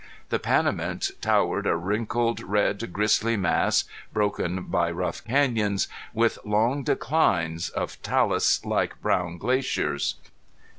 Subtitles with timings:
[0.29, 7.69] The Panamints towered a wrinkled red grisly mass, broken by rough canyons, with long declines
[7.69, 10.15] of talus like brown glaciers.